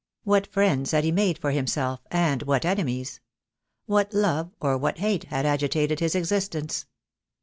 What 0.23 0.47
friends 0.47 0.89
had 0.93 1.03
he 1.03 1.11
made 1.11 1.37
for 1.37 1.51
himself, 1.51 1.99
and 2.09 2.41
what 2.41 2.65
enemies? 2.65 3.19
What 3.85 4.15
love, 4.15 4.49
or 4.59 4.75
what 4.75 4.97
hate, 4.97 5.25
had 5.25 5.45
agitated 5.45 5.99
his 5.99 6.15
existence? 6.15 6.87